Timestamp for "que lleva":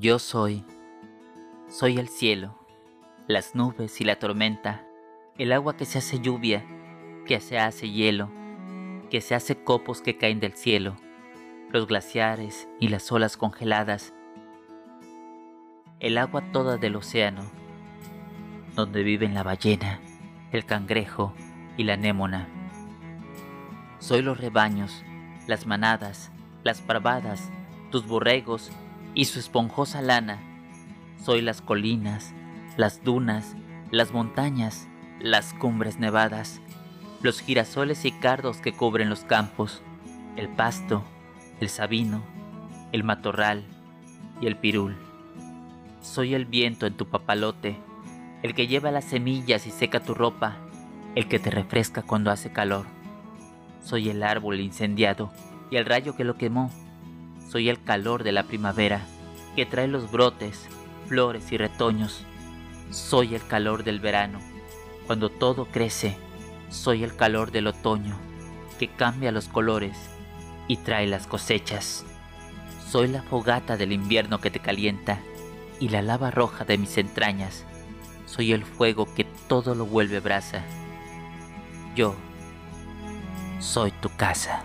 48.54-48.92